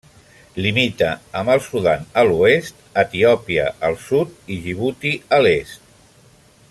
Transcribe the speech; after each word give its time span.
Limita 0.65 1.09
amb 1.41 1.51
el 1.55 1.61
Sudan 1.65 2.07
a 2.21 2.23
l'oest, 2.29 2.81
Etiòpia 3.03 3.67
al 3.91 4.01
sud 4.07 4.51
i 4.57 4.59
Djibouti 4.65 5.13
a 5.39 5.41
l'est. 5.45 5.97